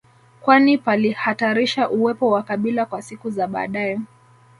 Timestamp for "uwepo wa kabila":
1.89-2.85